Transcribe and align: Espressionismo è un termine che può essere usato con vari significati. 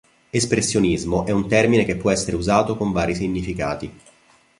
Espressionismo 0.33 1.27
è 1.27 1.31
un 1.31 1.47
termine 1.47 1.85
che 1.85 1.95
può 1.95 2.09
essere 2.09 2.35
usato 2.35 2.75
con 2.75 2.91
vari 2.91 3.13
significati. 3.13 3.93